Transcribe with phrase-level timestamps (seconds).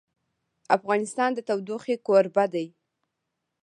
[0.77, 2.67] افغانستان د تودوخه کوربه دی.